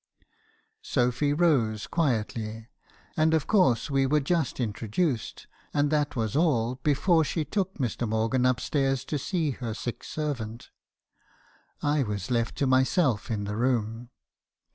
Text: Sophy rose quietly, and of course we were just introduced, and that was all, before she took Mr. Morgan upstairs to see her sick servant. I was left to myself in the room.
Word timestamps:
Sophy 0.81 1.31
rose 1.31 1.85
quietly, 1.85 2.67
and 3.15 3.35
of 3.35 3.45
course 3.45 3.91
we 3.91 4.07
were 4.07 4.19
just 4.19 4.59
introduced, 4.59 5.45
and 5.75 5.91
that 5.91 6.15
was 6.15 6.35
all, 6.35 6.79
before 6.81 7.23
she 7.23 7.45
took 7.45 7.75
Mr. 7.75 8.09
Morgan 8.09 8.43
upstairs 8.43 9.05
to 9.05 9.19
see 9.19 9.51
her 9.51 9.75
sick 9.75 10.03
servant. 10.03 10.71
I 11.83 12.01
was 12.01 12.31
left 12.31 12.55
to 12.55 12.65
myself 12.65 13.29
in 13.29 13.43
the 13.43 13.55
room. 13.57 14.09